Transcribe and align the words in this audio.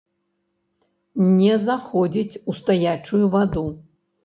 Не 1.41 1.53
заходзіць 1.67 2.39
у 2.49 2.57
стаячую 2.63 3.23
ваду. 3.39 3.67